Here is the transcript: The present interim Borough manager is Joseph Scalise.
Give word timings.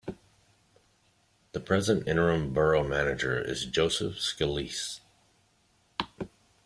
The 1.51 1.59
present 1.59 2.07
interim 2.07 2.53
Borough 2.55 2.83
manager 2.83 3.37
is 3.39 3.67
Joseph 3.67 4.15
Scalise. 4.15 5.01